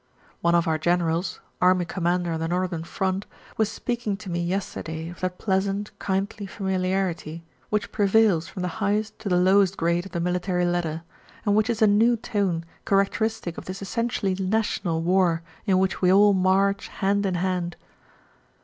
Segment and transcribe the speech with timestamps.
[0.41, 5.09] One of our generals, army commander on the Northern Front, was speaking to me yesterday
[5.09, 10.11] of that pleasant, kindly familiarity which prevails from the highest to the lowest grade of
[10.11, 11.03] the military ladder,
[11.45, 16.11] and which is a new tone characteristic of this essentially national war in which we
[16.11, 17.75] all march hand in hand.